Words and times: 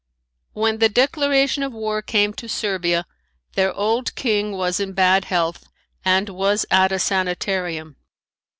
When 0.53 0.79
the 0.79 0.89
declaration 0.89 1.61
of 1.61 1.73
war 1.73 2.01
came 2.01 2.33
to 2.33 2.49
Servia, 2.49 3.05
their 3.53 3.71
old 3.71 4.15
king 4.15 4.51
was 4.51 4.79
in 4.79 4.93
bad 4.93 5.25
health 5.25 5.65
and 6.03 6.27
was 6.29 6.65
at 6.71 6.91
a 6.91 6.97
sanitarium. 6.97 7.97